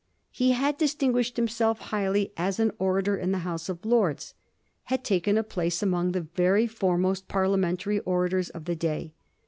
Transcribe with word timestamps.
He 0.31 0.53
had 0.53 0.79
distinguished 0.79 1.37
himself 1.37 1.77
highly 1.79 2.31
as 2.35 2.59
an 2.59 2.71
orator 2.79 3.15
in 3.17 3.31
the 3.31 3.37
House 3.45 3.69
of 3.69 3.85
Lords; 3.85 4.33
had 4.85 5.03
taken 5.03 5.37
a 5.37 5.43
place 5.43 5.83
among 5.83 6.13
the 6.13 6.21
very 6.33 6.65
foremost 6.65 7.27
parliamentary 7.27 7.99
orators 7.99 8.49
of 8.49 8.65
the 8.65 8.75
day. 8.75 9.13